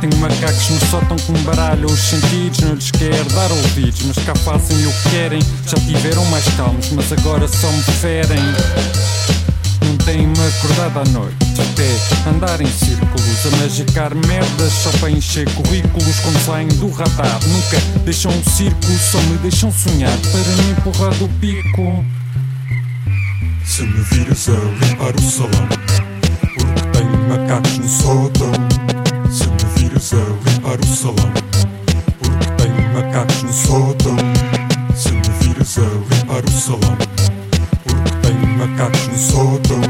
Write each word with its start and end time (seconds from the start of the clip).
Tenho 0.00 0.16
macacos 0.18 0.68
no 0.68 0.86
sótão 0.90 1.16
que 1.16 1.32
me 1.32 1.38
baralham 1.40 1.86
os 1.86 1.98
sentidos. 1.98 2.60
Não 2.60 2.74
lhes 2.74 2.90
quero 2.90 3.24
dar 3.30 3.50
ouvidos, 3.50 4.02
mas 4.02 4.18
cá 4.24 4.34
fazem 4.34 4.86
o 4.86 4.92
que 4.92 5.10
querem. 5.10 5.40
Já 5.66 5.78
tiveram 5.78 6.24
mais 6.26 6.44
calmos, 6.56 6.90
mas 6.90 7.10
agora 7.12 7.48
só 7.48 7.70
me 7.70 7.82
ferem. 7.82 8.42
Não 9.80 9.96
têm-me 9.96 10.38
acordado 10.46 11.00
à 11.00 11.04
noite 11.12 11.36
Até 11.52 12.30
andar 12.30 12.60
em 12.60 12.66
círculos 12.66 13.46
A 13.46 13.56
magicar 13.62 14.14
merdas 14.14 14.72
só 14.72 14.90
para 14.98 15.10
encher 15.10 15.48
currículos 15.54 16.20
Quando 16.20 16.44
saem 16.44 16.68
do 16.68 16.90
radar 16.90 17.40
Nunca 17.46 17.80
deixam 18.04 18.30
um 18.30 18.44
círculo 18.44 18.98
Só 18.98 19.18
me 19.22 19.38
deixam 19.38 19.72
sonhar 19.72 20.16
Para 20.30 20.62
me 20.62 20.70
empurrar 20.70 21.14
do 21.14 21.28
pico 21.40 22.04
Se 23.64 23.82
me 23.82 24.02
viras 24.02 24.48
a 24.48 24.86
limpar 24.86 25.14
o 25.16 25.22
salão 25.22 25.68
Porque 26.56 26.98
tenho 26.98 27.28
macacos 27.28 27.78
no 27.78 27.88
sótão 27.88 28.51
o 30.80 30.86
salão 30.86 31.32
Porque 32.18 32.46
tenho 32.56 32.94
macacos 32.94 33.42
no 33.42 33.52
sótão. 33.52 34.16
Se 34.94 35.12
me 35.12 35.22
viras 35.40 35.78
a 35.78 35.82
limpar 35.82 36.44
o 36.44 36.50
salão 36.50 36.96
Porque 37.84 38.10
tenho 38.22 38.58
macacos 38.58 39.08
no 39.08 39.18
sótão. 39.18 39.80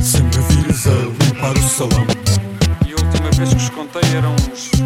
Se 0.00 0.22
me 0.22 0.30
viras 0.30 0.86
a 0.86 1.24
limpar 1.24 1.56
o 1.56 1.62
salão 1.68 2.06
E 2.86 2.92
a 2.92 3.04
última 3.04 3.30
vez 3.32 3.50
que 3.50 3.56
os 3.56 3.70
contei 3.70 4.16
eram 4.16 4.34
uns 4.34 4.85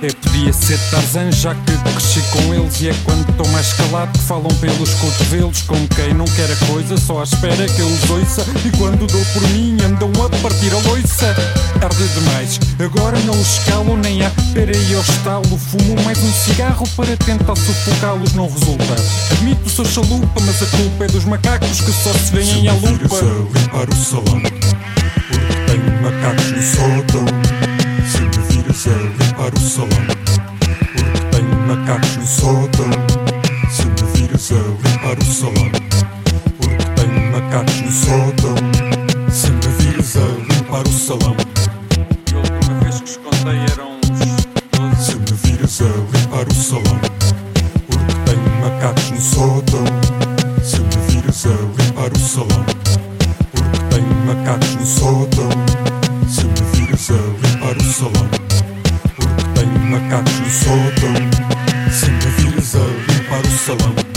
12 0.00 0.06
É, 0.06 0.12
podia 0.12 0.52
ser 0.52 0.78
Tarzan 0.90 1.32
já 1.32 1.54
que 1.54 1.76
cresci 1.90 2.20
com 2.30 2.54
eles 2.54 2.80
E 2.80 2.88
é 2.88 2.94
quando 3.04 3.28
estou 3.28 3.48
mais 3.48 3.72
calado 3.72 4.12
que 4.12 4.24
falam 4.24 4.48
pelos 4.60 4.94
cotovelos. 4.94 5.62
Como 5.62 5.86
quem 5.88 6.14
não 6.14 6.24
quer 6.24 6.50
a 6.50 6.66
coisa, 6.66 6.96
só 6.96 7.20
à 7.20 7.24
espera 7.24 7.66
que 7.66 7.80
eu 7.80 7.86
os 7.86 8.10
ouça. 8.10 8.44
E 8.64 8.70
quando 8.76 9.06
dou 9.06 9.24
por 9.32 9.42
mim 9.50 9.76
andam 9.84 10.10
a 10.24 10.28
partir 10.40 10.72
a 10.72 10.88
loiça. 10.88 11.34
Tarde 11.80 12.08
demais, 12.08 12.60
agora 12.78 13.18
não 13.20 13.34
os 13.40 13.58
calo 13.60 13.96
nem 13.96 14.24
há. 14.24 14.30
Peraí 14.52 14.94
ao 14.94 15.02
estalo, 15.02 15.58
fumo 15.58 16.00
mais 16.04 16.18
um 16.18 16.32
cigarro 16.32 16.88
Para 16.96 17.16
tentar 17.16 17.56
sufocá-los, 17.56 18.32
não 18.34 18.48
resulta. 18.48 18.94
Admito, 19.32 19.68
sou 19.68 19.84
chalupa, 19.84 20.40
mas 20.44 20.62
a 20.62 20.66
culpa 20.66 21.04
é 21.04 21.08
dos 21.08 21.24
macacos 21.24 21.80
Que 21.80 21.92
só 21.92 22.12
se 22.12 22.32
veem 22.32 22.68
à 22.68 22.72
lupa. 22.74 23.16
a 23.16 23.58
limpar 23.58 23.88
o 23.88 23.96
salão 23.96 24.40
Porque 24.42 25.54
tenho 25.66 26.02
macacos 26.02 26.50
no 26.50 26.62
sótão 26.62 27.27
salão 29.68 29.88
Porque 30.96 31.36
tenho 31.36 31.54
macacos 31.66 32.16
no 32.16 32.26
sótão. 32.26 32.90
Se 33.70 33.84
me 33.84 34.10
viras 34.14 34.50
a 34.52 34.54
limpar 34.54 35.18
o 35.18 35.24
salão 35.26 35.70
Porque 36.58 36.84
tenho 36.96 37.32
macacos 37.32 37.80
no 37.82 37.92
sótão. 37.92 38.54
Se 39.30 39.50
me 39.50 39.68
viras 39.78 40.16
a 40.16 40.20
limpar 40.20 40.88
o 40.88 40.92
salão 40.92 41.36
E 42.30 42.34
a 42.34 42.38
última 42.38 42.80
vez 42.80 43.00
que 43.00 43.10
os 43.10 43.16
contei 43.18 43.58
eram 43.72 43.98
uns 43.98 44.08
12 44.70 45.04
Se 45.04 45.16
me 45.16 45.38
viras 45.44 45.82
a 45.82 45.84
limpar 45.84 46.48
o 46.48 46.54
salão 46.54 47.00
Porque 47.88 48.14
tenho 48.24 48.60
macacos 48.62 49.10
no 49.10 49.20
sótão. 49.20 49.84
Se 50.62 50.80
me 50.80 51.12
viras 51.12 51.44
a 51.44 51.82
limpar 51.82 52.12
o 52.12 52.18
salão 52.18 52.64
Porque 53.52 53.78
tenho 53.94 54.14
macacos 54.24 54.74
no 54.76 54.86
sótão. 54.86 55.48
Se 56.26 56.44
me 56.44 56.62
viras 56.72 57.10
a 57.10 57.48
limpar 57.48 57.76
o 57.76 57.92
salão 57.92 58.37
macacos 59.88 60.40
no 60.40 60.50
sótão 60.50 61.90
Se 61.90 62.10
me 62.10 62.18
viras 62.18 62.76
a 62.76 62.78
limpar 62.80 63.40
o 63.40 63.50
salão 63.50 64.07